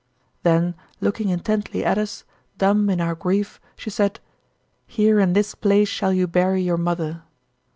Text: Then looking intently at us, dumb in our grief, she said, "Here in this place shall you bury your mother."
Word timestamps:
Then 0.41 0.73
looking 0.99 1.29
intently 1.29 1.85
at 1.85 1.99
us, 1.99 2.23
dumb 2.57 2.89
in 2.89 2.99
our 2.99 3.13
grief, 3.13 3.61
she 3.75 3.91
said, 3.91 4.19
"Here 4.87 5.19
in 5.19 5.33
this 5.33 5.53
place 5.53 5.89
shall 5.89 6.11
you 6.11 6.25
bury 6.25 6.63
your 6.63 6.77
mother." 6.79 7.21